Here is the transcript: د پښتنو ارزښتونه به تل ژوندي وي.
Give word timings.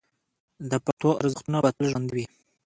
د 0.69 0.71
پښتنو 0.83 1.09
ارزښتونه 1.21 1.57
به 1.63 1.69
تل 1.75 1.85
ژوندي 1.91 2.13
وي. 2.15 2.25